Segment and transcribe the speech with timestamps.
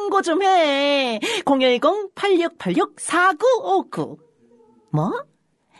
[0.00, 1.20] 광고 좀 해.
[1.44, 4.16] 010-8686-4959.
[4.92, 5.12] 뭐?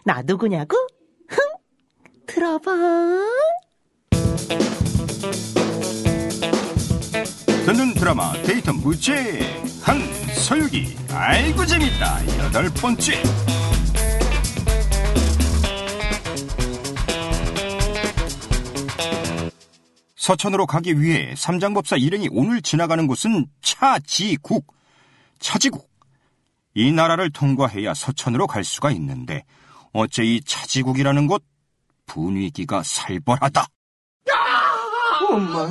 [0.04, 0.76] 나 누구냐고?
[1.28, 1.38] 흥!
[2.26, 2.70] 들어봐.
[7.64, 9.40] 듣는 드라마 데이터 무죄
[9.82, 13.22] 한서유기 아이고 재밌다 여덟 번째
[20.30, 24.64] 서천으로 가기 위해 삼장법사 일행이 오늘 지나가는 곳은 차지국
[25.40, 25.90] 차지국
[26.74, 29.42] 이 나라를 통과해야 서천으로 갈 수가 있는데
[29.92, 31.42] 어째 이 차지국이라는 곳
[32.06, 33.66] 분위기가 살벌하다
[35.28, 35.68] 엄마,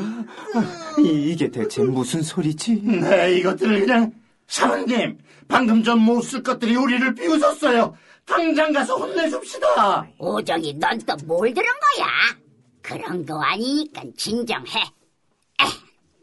[1.05, 2.81] 이게 대체 무슨 소리지?
[2.81, 4.11] 네, 이것들을 그냥
[4.47, 5.17] 사모님
[5.47, 7.95] 방금 전 못 쓸 것들이 우리를 비웃었어요.
[8.25, 10.07] 당장 가서 혼내줍시다.
[10.17, 12.07] 오정이 넌 또 뭘 들은 거야?
[12.81, 14.79] 그런 거 아니니까 진정해.
[14.81, 15.65] 에,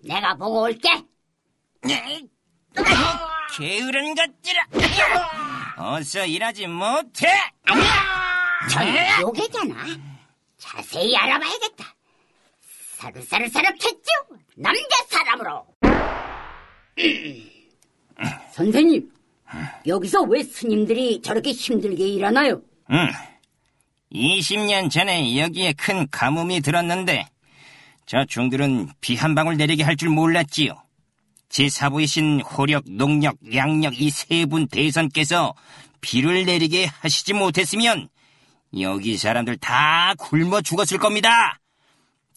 [0.09, 0.89] 내가 보고 올게.
[3.57, 4.67] 게으른 것들아!
[5.79, 7.29] 어서 일하지 못해!
[8.71, 8.87] 전
[9.23, 9.75] 요괴잖아.
[10.59, 11.85] 자세히 알아봐야겠다.
[12.97, 14.11] 사르사르사르했죠
[14.57, 15.67] 남자 사람으로.
[18.53, 19.13] 선생님,
[19.87, 22.63] 여기서 왜 스님들이 저렇게 힘들게 일하나요?
[22.91, 23.09] 응.
[24.13, 27.27] 20년 전에 여기에 큰 가뭄이 들었는데
[28.07, 30.75] 저 중들은 비 한 방울 내리게 할 줄 몰랐지요.
[31.49, 35.55] 제4부이신 호력, 농력, 양력 이 세 분 대선께서
[36.01, 38.09] 비를 내리게 하시지 못했으면
[38.79, 41.59] 여기 사람들 다 굶어 죽었을 겁니다.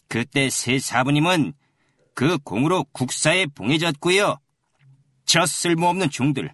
[0.08, 1.52] 그때 세 사부님은
[2.14, 4.36] 그 공으로 국사에 봉해졌고요.
[5.24, 6.52] 저 쓸모없는 중들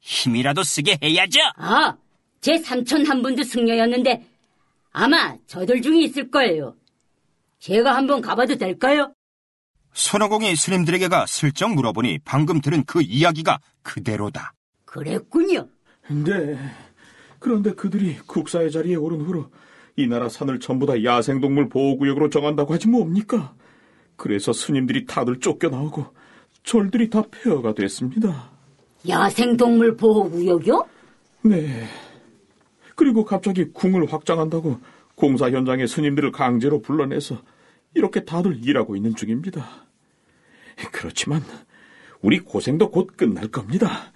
[0.00, 1.40] 힘이라도 쓰게 해야죠.
[1.56, 1.94] 아,
[2.40, 4.24] 제 삼촌 한 분도 승려였는데
[4.92, 6.74] 아마 저들 중에 있을 거예요.
[7.58, 9.12] 제가 한번 가봐도 될까요?
[9.92, 14.52] 손오공이 스님들에게 가 슬쩍 물어보니 방금 들은 그 이야기가 그대로다.
[14.84, 15.68] 그랬군요.
[16.08, 16.56] 네.
[17.38, 19.50] 그런데 그들이 국사의 자리에 오른 후로
[19.96, 23.54] 이 나라 산을 전부 다 야생동물 보호구역으로 정한다고 하지 뭡니까?
[24.16, 26.06] 그래서 스님들이 다들 쫓겨나오고
[26.62, 28.50] 절들이 다 폐허가 됐습니다.
[29.08, 30.86] 야생동물 보호구역이요?
[31.42, 31.86] 네.
[32.98, 34.80] 그리고 갑자기 궁을 확장한다고
[35.14, 37.40] 공사 현장에 스님들을 강제로 불러내서
[37.94, 39.86] 이렇게 다들 일하고 있는 중입니다.
[40.90, 41.44] 그렇지만
[42.20, 44.12] 우리 고생도 곧 끝날 겁니다.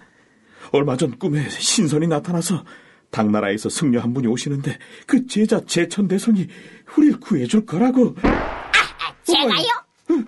[0.73, 2.65] 얼마 전 꿈에 신선이 나타나서
[3.09, 4.77] 당나라에서 승려 한 분이 오시는데
[5.07, 6.47] 그 제자 제천대성이
[6.97, 8.15] 우리를 구해줄 거라고.
[8.23, 10.25] 아, 제가요?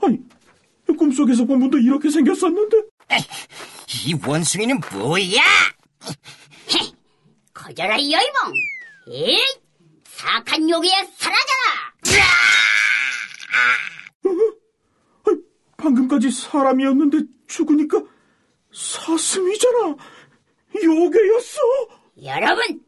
[0.00, 0.18] 아니,
[0.96, 2.78] 꿈속에서 본 분도 이렇게 생겼었는데.
[4.06, 5.42] 이 원숭이는 뭐야?
[7.64, 8.52] 거절아 여이봉!
[9.08, 9.38] 이
[10.04, 11.94] 사악한 요괴야 사라져라!
[15.26, 15.38] 아니,
[15.78, 18.02] 방금까지 사람이었는데 죽으니까
[18.72, 19.96] 사슴이잖아.
[20.82, 21.60] 요괴였어.
[22.22, 22.84] 여러분,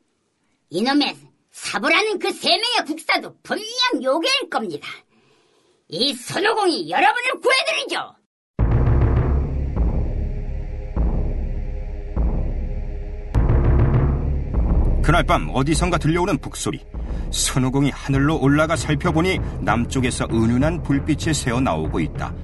[0.68, 1.16] 이놈의
[1.52, 3.64] 사부라는 그 세 명의 국사도 분명
[4.02, 4.88] 요괴일 겁니다.
[5.88, 8.15] 이 손오공이 여러분을 구해드리죠.
[15.06, 16.80] 그날 밤 어디선가 들려오는 북소리.
[17.30, 22.34] 선우공이 하늘로 올라가 살펴보니 남쪽에서 은은한 불빛이 새어 나오고 있다.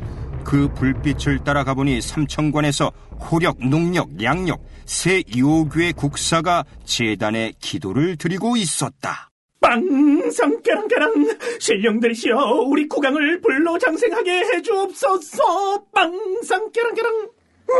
[0.44, 9.28] 그 불빛을 따라가 보니 삼천관에서 호력, 농력, 양력 세 요괴 국사가 재단에 기도를 드리고 있었다.
[9.60, 12.36] 빵상 깨랑깨랑 신령들이시여
[12.68, 17.28] 우리 국왕을 불로 장생하게 해주옵소서 빵상 깨랑깨랑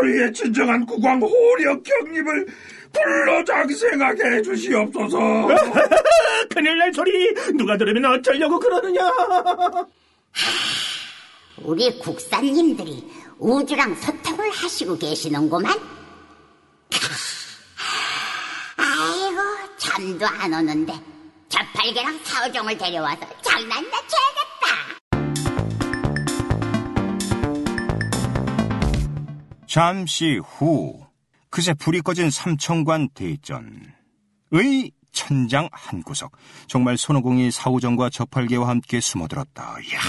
[0.00, 2.46] 우리의 진정한 국왕 호력 경립을
[2.92, 5.18] 불러 장생하게 해주시옵소서.
[6.54, 9.10] 큰일 날 소리 누가 들으면 어쩌려고 그러느냐
[11.58, 13.04] 우리 국사님들이
[13.38, 15.72] 우주랑 소통을 하시고 계시는구만.
[18.76, 19.40] 아이고,
[19.78, 20.92] 잠도 안 오는데.
[21.48, 24.42] 자팔개랑 사오종을 데려와서 장난나 쳐야겠다.
[29.66, 31.01] 잠시 후
[31.52, 36.32] 그새 불이 꺼진 삼천관 대전의 천장 한 구석
[36.66, 39.62] 정말 손오공이 사오정과 저팔계와 함께 숨어들었다.
[39.62, 40.00] 야,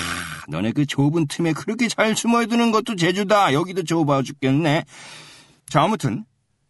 [0.48, 3.52] 너네 그 좁은 틈에 그렇게 잘 숨어드는 것도 제주다.
[3.52, 4.86] 여기도 좁아 죽겠네.
[5.68, 6.24] 자, 아무튼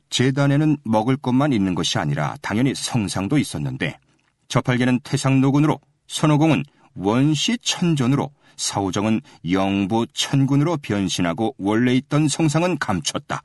[0.09, 3.99] 재단에는 먹을 것만 있는 것이 아니라 당연히 성상도 있었는데
[4.47, 6.63] 저팔계는 태상노군으로 손오공은
[6.95, 9.21] 원시 천존으로 사오정은
[9.51, 13.43] 영부 천군으로 변신하고 원래 있던 성상은 감췄다.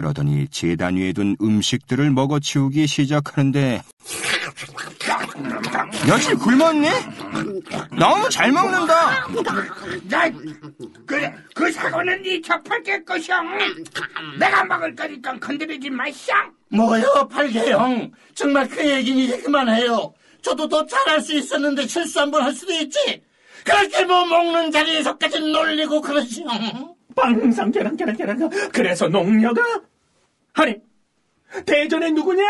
[0.00, 3.82] 그러더니 재단 위에 둔 음식들을 먹어치우기 시작하는데
[6.06, 6.88] 며칠 굶었니?
[7.98, 9.26] 너무 잘 먹는다.
[10.12, 10.30] 야,
[11.06, 13.42] 그래, 그 사과는 네 저팔계 것이야.
[14.38, 16.34] 내가 먹을 거니까 건드리지 마시오.
[16.70, 18.12] 뭐요, 팔개형?
[18.34, 20.14] 정말 그 얘기는 이제 그만해요.
[20.42, 23.22] 저도 더 잘할 수 있었는데 실수 한 번 할 수도 있지.
[23.64, 26.46] 그렇게 뭐 먹는 자리에서까지 놀리고 그러시오.
[27.14, 29.62] 빵상 계란 계란 계란 그래서 농녀가
[30.54, 30.76] 아니
[31.66, 32.44] 대전에 누구냐?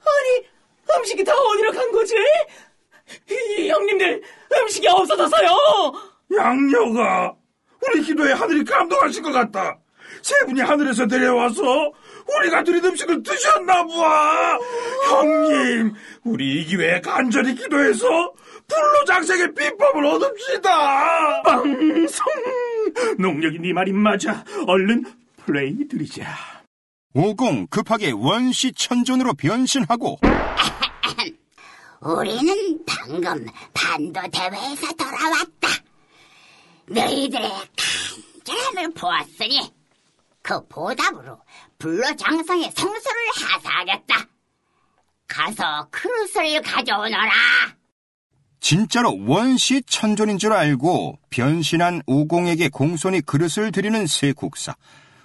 [0.00, 0.46] 아니
[0.98, 2.14] 음식이 다 어디로 간 거지?
[3.30, 5.48] 이 형님들 음식이 없어져서요.
[6.36, 7.34] 양녀가
[7.86, 9.78] 우리 기도에 하늘이 감동하신 것 같다.
[10.22, 11.92] 세 분이 하늘에서 내려와서
[12.26, 14.58] 우리가 드린 음식을 드셨나 보아.
[15.10, 18.06] 형님, 우리 이 기회에 간절히 기도해서
[18.68, 21.42] 불로 장생의 비법을 얻읍시다.
[21.42, 22.26] 빵성
[23.18, 24.44] 농력이 네 말이 맞아.
[24.66, 25.04] 얼른
[25.44, 26.24] 플레이 드리자.
[27.14, 30.18] 오공 급하게 원시 천존으로 변신하고
[32.00, 35.68] 우리는 방금 반도 대회에서 돌아왔다.
[36.86, 37.50] 너희들의
[38.44, 39.70] 간절함을 보았으니
[40.42, 41.40] 그 보답으로
[41.78, 44.26] 불로장성의 성수를 하사하겠다.
[45.28, 47.32] 가서 그릇을 가져오너라.
[48.60, 54.74] 진짜로 원시 천존인 줄 알고 변신한 오공에게 공손히 그릇을 드리는 세 국사.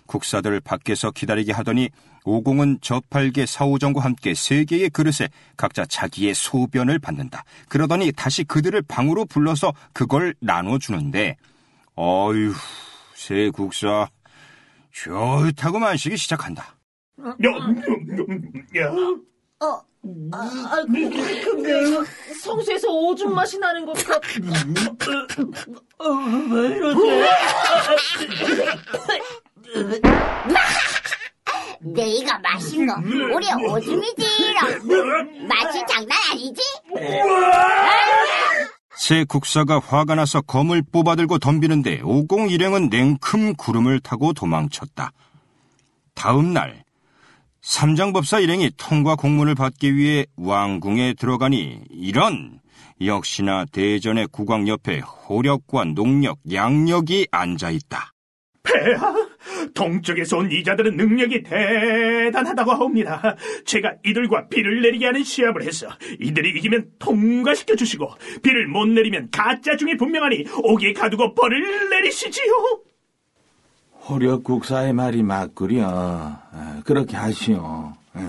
[0.07, 1.89] 국사들 밖에서 기다리게 하더니
[2.23, 7.43] 오공은 저팔계 사오정과 함께 세 개의 그릇에 각자 자기의 소변을 받는다.
[7.69, 11.37] 그러더니 다시 그들을 방으로 불러서 그걸 나눠주는데
[11.95, 12.53] 어휴
[13.15, 14.09] 세 국사
[14.91, 16.75] 좋다고 만식이 시작한다.
[17.19, 18.91] 야,
[19.59, 19.81] 어,
[20.31, 21.09] 아, 아, 근데
[22.41, 24.21] 성수에서 오줌 맛이 나는 것 같...
[25.97, 26.09] 어,
[26.51, 27.01] 왜 이러지?
[31.79, 32.95] 너희가 마신 거
[33.35, 35.47] 우리 오줌이지롱.
[35.47, 36.61] 마치 장난 아니지?
[38.97, 45.11] 새 국사가 화가 나서 검을 뽑아들고 덤비는데 오공 일행은 냉큼 구름을 타고 도망쳤다.
[46.15, 46.83] 다음 날
[47.61, 52.59] 삼장법사 일행이 통과 공문을 받기 위해 왕궁에 들어가니 이런
[52.99, 58.13] 역시나 대전의 국왕 옆에 호력과 농력, 양력이 앉아 있다.
[58.63, 59.13] 폐하,
[59.73, 63.35] 동쪽에서 온 이자들은 능력이 대단하다고 하옵니다.
[63.65, 65.87] 제가 이들과 비를 내리게 하는 시합을 해서
[66.19, 68.09] 이들이 이기면 통과시켜 주시고
[68.43, 72.81] 비를 못 내리면 가짜 중에 분명하니 옥에 가두고 벌을 내리시지요.
[74.09, 76.39] 호력 국사의 말이 맞구려.
[76.53, 77.93] 에, 그렇게 하시오.
[78.15, 78.21] 에.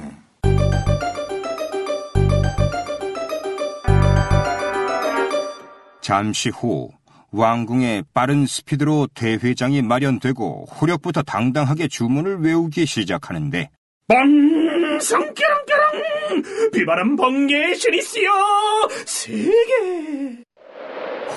[6.01, 6.91] 잠시 후
[7.31, 13.71] 왕궁에 빠른 스피드로 대회장이 마련되고 호력부터 당당하게 주문을 외우기 시작하는데.
[14.09, 18.31] 빵성 깨랑깨랑 비바람 번개의 신이시여
[19.05, 20.45] 세계!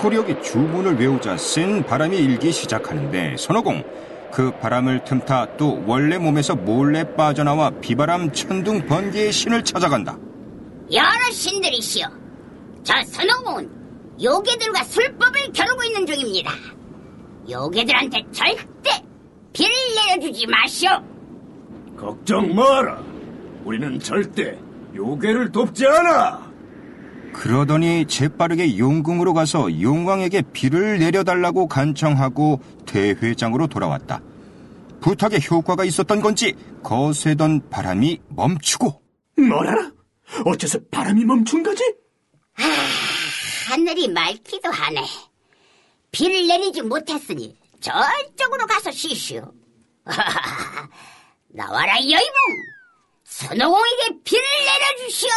[0.01, 3.83] 호력이 주문을 외우자 센 바람이 일기 시작하는데 손오공
[4.31, 10.17] 그 바람을 틈타 또 원래 몸에서 몰래 빠져나와 비바람 천둥 번개의 신을 찾아간다.
[10.93, 12.07] 여러 신들이시여.
[12.83, 13.80] 저 선홍공은
[14.21, 16.51] 요괴들과 술법을 겨루고 있는 중입니다.
[17.49, 19.03] 요괴들한테 절대
[19.53, 20.89] 비를 내려주지 마시오.
[21.97, 23.03] 걱정 마라.
[23.65, 24.57] 우리는 절대
[24.95, 26.51] 요괴를 돕지 않아.
[27.33, 34.21] 그러더니 재빠르게 용궁으로 가서 용왕에게 비를 내려달라고 간청하고 대회장으로 돌아왔다.
[34.99, 36.53] 부탁에 효과가 있었던 건지
[36.83, 39.01] 거세던 바람이 멈추고
[39.37, 39.91] 뭐라?
[40.45, 41.83] 어째서 바람이 멈춘 거지?
[43.71, 45.01] 하늘이 맑기도 하네.
[46.11, 49.49] 비를 내리지 못했으니 저쪽으로 가서 쉬시오.
[51.47, 52.21] 나와라 여의봉!
[53.23, 55.29] 선호공에게 비를 내려주시오!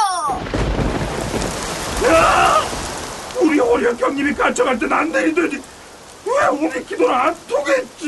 [3.40, 5.54] 우리 호력 형님이 간청할 땐안 내리더니
[6.26, 8.04] 왜 우리 기도는 안 통했지?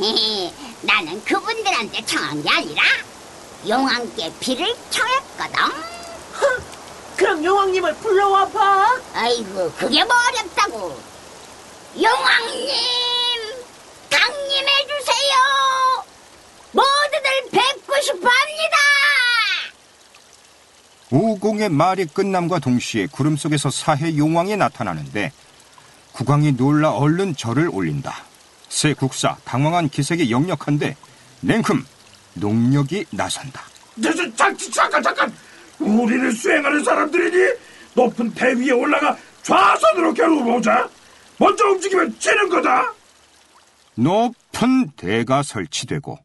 [0.80, 2.82] 나는 그분들한테 청한 게 아니라
[3.68, 5.92] 용왕께 비를 청했거든.
[7.16, 9.00] 그럼 용왕님을 불러와 봐.
[9.14, 11.00] 아이고 그게 뭐 어렵다고.
[12.00, 12.70] 용왕님
[14.10, 15.36] 강림해주세요.
[16.72, 18.76] 모두들 뵙고 싶어 합니다.
[21.10, 25.30] 오공의 말이 끝남과 동시에 구름 속에서 사해 용왕이 나타나는데
[26.12, 28.24] 국왕이 놀라 얼른 절을 올린다.
[28.70, 30.96] 새 국사 당황한 기색이 역력한데
[31.40, 31.84] 냉큼
[32.34, 33.62] 농력이 나선다.
[34.02, 35.36] 저, 저, 잠, 잠깐 잠깐
[35.78, 37.54] 우리를 수행하는 사람들이니
[37.94, 40.88] 높은 배 위에 올라가 좌선으로 겨루보자
[41.38, 42.92] 먼저 움직이면 지는 거다
[43.96, 46.16] 높은 큰 대가 설치되고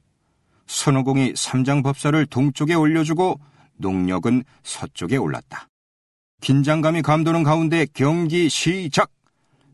[0.67, 3.39] 선호공이 삼장법사를 동쪽에 올려주고
[3.77, 5.67] 농력은 서쪽에 올랐다.
[6.41, 9.09] 긴장감이 감도는 가운데 경기 시작!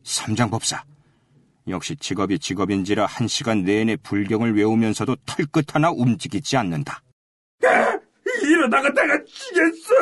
[0.05, 0.85] 삼장법사.
[1.67, 7.01] 역시 직업이 직업인지라 한 시간 내내 불경을 외우면서도 털끝 하나 움직이지 않는다.
[8.63, 9.93] 이러다가 내가 지겠어.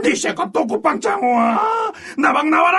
[0.00, 2.78] 니 새끼 똥구빵 장호아, 나방 나와라.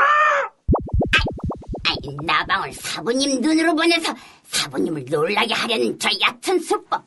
[1.85, 4.13] 아이, 나방을 사부님 눈으로 보내서
[4.45, 7.03] 사부님을 놀라게 하려는 저 얕은 수법.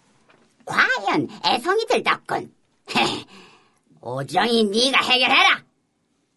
[0.67, 2.53] 과연 애성이 들답군.
[2.95, 3.25] 헤,
[4.03, 5.63] 오정이 네가 해결해라.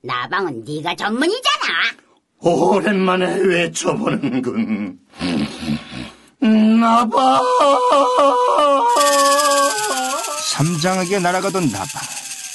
[0.03, 1.65] 나방은 네가 전문이잖아.
[2.39, 4.99] 오랜만에 외쳐보는군.
[6.79, 7.41] 나봐!
[10.55, 12.01] 삼장하게 날아가던 나방.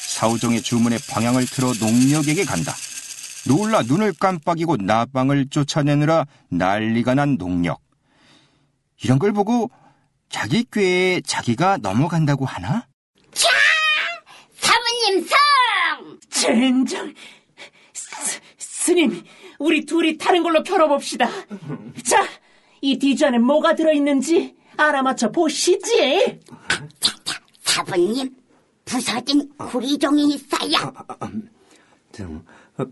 [0.08, 2.72] 사우정의 주문에 방향을 틀어 농력에게 간다.
[3.46, 7.82] 놀라 눈을 깜빡이고 나방을 쫓아내느라 난리가 난 농력.
[9.02, 9.70] 이런 걸 보고
[10.30, 12.86] 자기 꾀에 자기가 넘어간다고 하나?
[13.32, 13.48] 자,
[14.54, 16.18] 사부님 성!
[16.30, 17.14] 젠장.
[17.92, 19.22] 스, 스님,
[19.58, 21.28] 우리 둘이 다른 걸로 펴러봅시다.
[22.06, 22.26] 자,
[22.80, 26.40] 이 뒤전에 뭐가 들어있는지 알아맞혀 보시지.
[27.80, 28.36] 사부님,
[28.84, 30.92] 부서진 구리종이 있어요.
[32.12, 32.44] 등,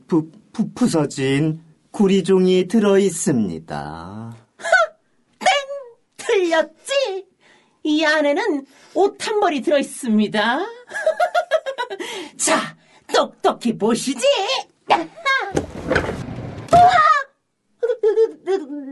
[0.06, 4.36] 부, 부, 부서진 구리종이 들어있습니다.
[6.16, 7.26] 틀렸지?
[7.82, 10.58] 이 안에는 옷 한 벌이 들어있습니다.
[12.38, 12.76] 자,
[13.14, 14.26] 똑똑히 보시지.
[16.72, 16.92] 우와!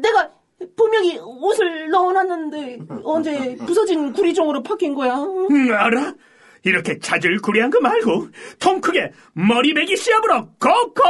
[0.03, 0.31] 내가
[0.77, 5.17] 분명히 옷을 넣어놨는데 언제 부서진 구리종으로 바뀐 거야?
[5.17, 6.15] 음, 알아?
[6.63, 11.03] 이렇게 자질구레한 거 말고 통 크게 머리배기 시합으로 고고!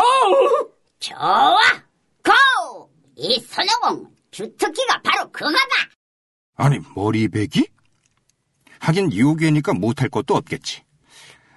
[0.98, 1.56] 좋아!
[2.22, 2.90] 고!
[3.16, 5.58] 이 손오공 주특기가 바로 그거다!
[6.56, 7.68] 아니, 머리배기?
[8.80, 10.82] 하긴 요괴니까 못할 것도 없겠지.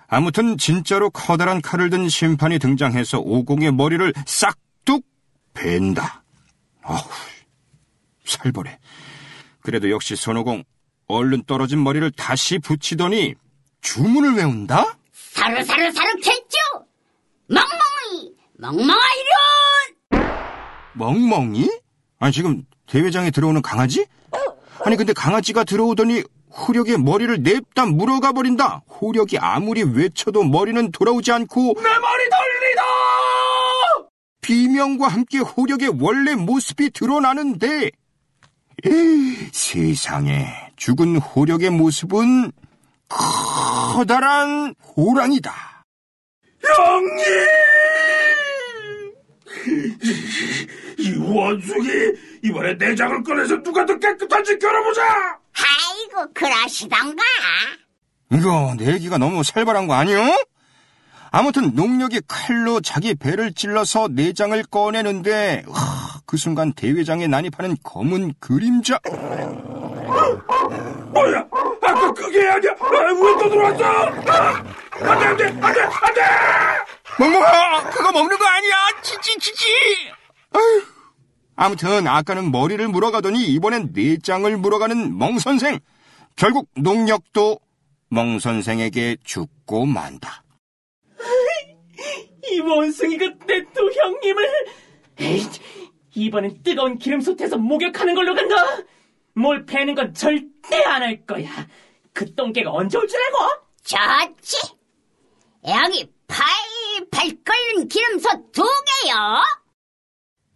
[0.08, 5.05] 아무튼 진짜로 커다란 칼을 든 심판이 등장해서 오공의 머리를 싹둑
[5.53, 6.24] 벤다.
[6.81, 6.98] 아우,
[8.38, 8.79] 살벌해.
[9.62, 10.63] 그래도 역시 손오공,
[11.07, 13.36] 얼른 떨어진 머리를 다시 붙이더니
[13.81, 14.98] 주문을 외운다?
[15.12, 16.57] 사르사르사르 겠죠!
[17.48, 18.33] 멍멍이!
[18.57, 19.00] 멍멍아이련!
[20.93, 21.69] 멍멍이?
[22.19, 24.05] 아니, 지금 대회장에 들어오는 강아지?
[24.86, 28.81] 아니, 근데 강아지가 들어오더니 호력의 머리를 냅다 물어가 버린다.
[29.00, 32.83] 호력이 아무리 외쳐도 머리는 돌아오지 않고 내 머리 돌리다!
[34.41, 37.91] 비명과 함께 호력의 원래 모습이 드러나는데
[39.51, 42.51] 세상에 죽은 호력의 모습은
[43.07, 45.83] 커다란 호랑이다.
[46.62, 47.36] 형님!
[51.00, 51.88] 이 원숭이
[52.43, 55.39] 이번에 내장을 꺼내서 누가 더 깨끗한지 겨뤄보자!
[55.53, 57.24] 아이고, 그러시던가.
[58.31, 60.19] 이거 내기가 너무 살벌한 거 아니요?
[61.31, 65.77] 아무튼 농력이 칼로 자기 배를 찔러서 내장을 꺼내는데 와,
[66.25, 69.00] 그 순간 대회장에 난입하는 검은 그림자
[71.13, 71.45] 뭐야?
[71.81, 72.71] 아까 그게 아니야!
[72.79, 73.83] 아, 왜또 들어왔어?
[73.83, 74.63] 아!
[75.01, 76.21] 안 돼, 안 돼, 안 돼, 안 돼!
[77.19, 79.65] 멍멍아 그거 먹는 거 아니야 치치 치치
[80.53, 80.83] 아휴.
[81.55, 85.79] 아무튼 아까는 머리를 물어가더니 이번엔 내장을 물어가는 멍 선생
[86.36, 87.59] 결국 농력도
[88.09, 90.43] 멍 선생에게 죽고 만다
[92.51, 94.50] 이 원숭이가 내 두 형님을
[95.22, 95.46] 에이,
[96.15, 98.56] 이번엔 뜨거운 기름솥에서 목욕하는 걸로 간다.
[99.36, 101.50] 뭘 패는 건 절대 안 할 거야.
[102.13, 103.38] 그 똥개가 언제 올 줄 알고?
[103.84, 104.58] 좋지.
[105.68, 109.15] 여기 팔팔 끓는 기름솥 두 개요.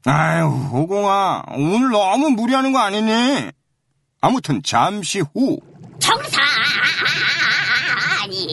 [0.06, 3.50] 아유 호공아 오늘 너무 무리하는 거 아니니
[4.22, 5.60] 아무튼 잠시 후.
[8.24, 8.44] 아이고,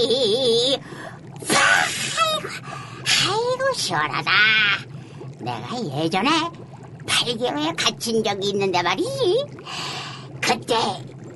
[0.00, 0.82] 아이고,
[3.74, 4.30] 시원하다.
[5.40, 6.30] 내가 예전에
[7.06, 9.46] 8개월에 갇힌 적이 있는데 말이지.
[10.40, 10.76] 그때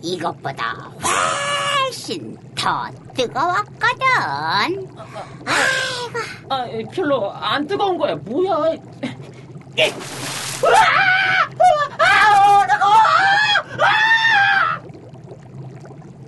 [0.03, 4.07] 이것보다 훨씬 더 뜨거웠거든.
[5.47, 8.15] 아이고, 아, 별로 안 뜨거운 거야.
[8.17, 8.77] 뭐야?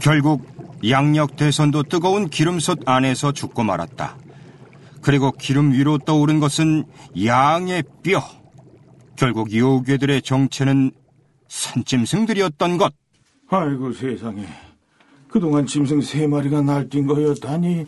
[0.01, 0.47] 결국
[0.89, 4.17] 양력 대선도 뜨거운 기름솥 안에서 죽고 말았다.
[5.07, 6.83] 그리고 기름 위로 떠오른 것은
[7.25, 8.21] 양의 뼈.
[9.15, 10.91] 결국 요괴들의 정체는
[11.47, 12.93] 산짐승들이었던 것.
[13.49, 14.45] 아이고 세상에.
[15.29, 17.87] 그동안 짐승 세 마리가 날뛴 거였다니.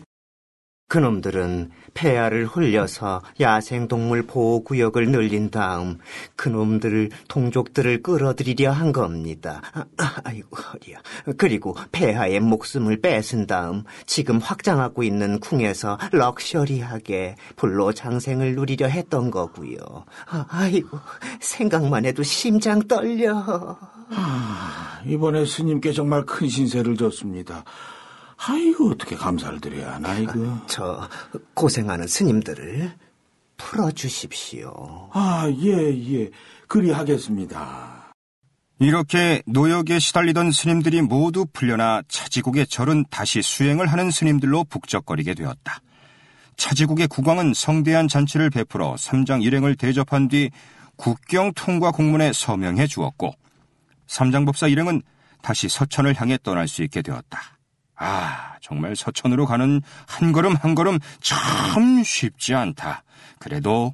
[0.89, 5.99] 그놈들은 폐하를 홀려서 야생동물 보호구역을 늘린 다음
[6.35, 9.61] 그놈들 동족들을 끌어들이려 한 겁니다.
[9.73, 10.97] 아, 아, 아이고 허리야.
[11.37, 19.77] 그리고 폐하의 목숨을 뺏은 다음 지금 확장하고 있는 궁에서 럭셔리하게 불로 장생을 누리려 했던 거고요.
[20.27, 20.99] 아, 아이고
[21.39, 23.77] 생각만 해도 심장 떨려.
[25.05, 27.63] 이번에 스님께 정말 큰 신세를 졌습니다.
[28.41, 30.33] 아이고, 어떻게 감사를 드려야 하나, 이거.
[30.67, 31.07] 저
[31.53, 32.93] 고생하는 스님들을
[33.57, 35.09] 풀어주십시오.
[35.11, 36.29] 아, 예, 예.
[36.67, 38.13] 그리하겠습니다.
[38.79, 45.81] 이렇게 노역에 시달리던 스님들이 모두 풀려나 차지국의 절은 다시 수행을 하는 스님들로 북적거리게 되었다.
[46.55, 50.49] 차지국의 국왕은 성대한 잔치를 베풀어 삼장 일행을 대접한 뒤
[50.95, 53.33] 국경 통과 공문에 서명해 주었고
[54.07, 55.01] 삼장법사 일행은
[55.41, 57.58] 다시 서천을 향해 떠날 수 있게 되었다.
[57.99, 63.03] 아, 정말 서천으로 가는 한 걸음 한 걸음 참 쉽지 않다.
[63.39, 63.93] 그래도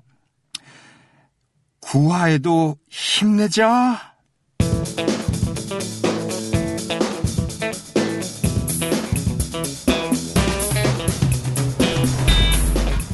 [1.82, 4.14] 구하에도 힘내자.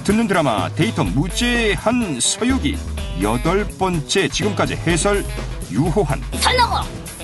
[0.03, 2.77] 듣는 드라마 데이터 무제한 서유기
[3.21, 5.23] 여덟 번째 지금까지 해설
[5.71, 6.75] 유호한 선호고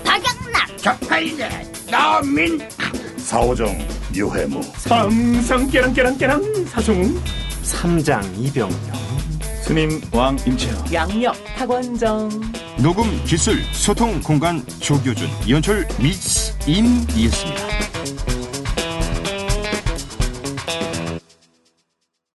[0.06, 1.50] 박영락 저팔계
[1.90, 2.60] 나민
[3.28, 3.78] 사오정
[4.16, 4.62] 유해무.
[4.78, 7.22] 상상 깨랑 깨랑 깨랑 사중
[7.62, 8.72] 삼장 이병영
[9.64, 10.94] 스님 왕 임채영.
[10.94, 12.30] 양력 박원정
[12.78, 17.97] 녹음 기술 소통 공간 조교준 연출 미스 임이었습니다.